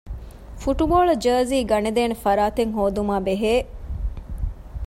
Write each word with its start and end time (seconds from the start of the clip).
ފުޓްބޯޅަ 0.61 1.13
ޖާރޒީ 1.23 1.57
ގަނެދޭނެ 1.71 2.15
ފަރާތެއް 2.23 2.73
ހޯދުމާބެހޭ 2.77 3.53